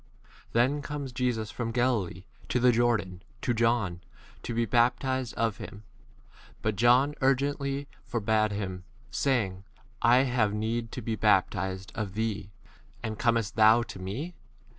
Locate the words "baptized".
11.15-11.91